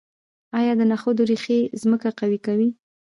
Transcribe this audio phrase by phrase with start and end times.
[0.59, 2.69] آیا د نخودو ریښې ځمکه قوي کوي؟